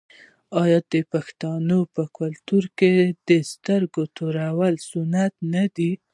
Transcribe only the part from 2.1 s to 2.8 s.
کلتور